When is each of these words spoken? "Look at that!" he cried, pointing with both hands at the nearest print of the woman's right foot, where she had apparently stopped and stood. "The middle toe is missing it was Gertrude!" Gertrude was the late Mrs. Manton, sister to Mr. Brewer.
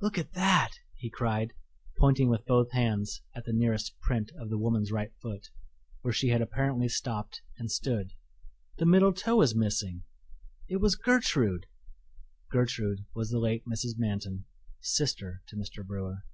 "Look 0.00 0.16
at 0.16 0.32
that!" 0.32 0.70
he 0.96 1.10
cried, 1.10 1.52
pointing 1.98 2.30
with 2.30 2.46
both 2.46 2.70
hands 2.72 3.20
at 3.36 3.44
the 3.44 3.52
nearest 3.52 4.00
print 4.00 4.32
of 4.38 4.48
the 4.48 4.56
woman's 4.56 4.90
right 4.90 5.12
foot, 5.20 5.50
where 6.00 6.14
she 6.14 6.28
had 6.28 6.40
apparently 6.40 6.88
stopped 6.88 7.42
and 7.58 7.70
stood. 7.70 8.14
"The 8.78 8.86
middle 8.86 9.12
toe 9.12 9.42
is 9.42 9.54
missing 9.54 10.04
it 10.66 10.76
was 10.78 10.96
Gertrude!" 10.96 11.66
Gertrude 12.50 13.04
was 13.14 13.28
the 13.28 13.38
late 13.38 13.66
Mrs. 13.66 13.98
Manton, 13.98 14.46
sister 14.80 15.42
to 15.48 15.56
Mr. 15.56 15.86
Brewer. 15.86 16.24